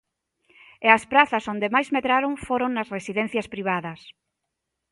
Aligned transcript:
E 0.85 0.87
as 0.97 1.03
prazas 1.11 1.43
onde 1.53 1.67
máis 1.75 1.87
medraron 1.95 2.33
foron 2.47 2.71
nas 2.73 2.91
residencias 2.97 3.47
privadas. 3.53 3.99